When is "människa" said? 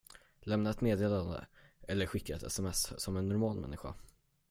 3.59-3.93